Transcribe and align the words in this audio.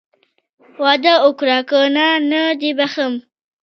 واده 0.83 1.13
وکړه 1.23 1.57
که 1.69 1.79
نه 1.95 2.07
نه 2.31 2.41
دې 2.59 2.71
بښم. 2.77 3.13